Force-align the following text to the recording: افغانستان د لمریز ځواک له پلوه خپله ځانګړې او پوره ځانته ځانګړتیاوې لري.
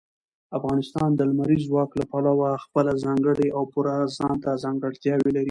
افغانستان 0.57 1.09
د 1.15 1.21
لمریز 1.29 1.63
ځواک 1.69 1.91
له 1.99 2.05
پلوه 2.11 2.49
خپله 2.63 2.91
ځانګړې 3.03 3.47
او 3.55 3.63
پوره 3.71 3.95
ځانته 4.17 4.49
ځانګړتیاوې 4.63 5.27
لري. 5.33 5.39